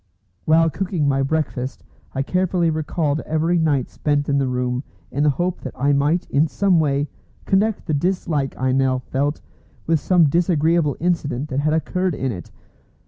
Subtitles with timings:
[0.45, 1.83] While cooking my breakfast,
[2.15, 6.27] I carefully recalled every night spent in the room, in the hope that I might
[6.31, 7.07] in some way
[7.45, 9.41] connect the dislike I now felt
[9.85, 12.49] with some disagreeable incident that had occurred in it.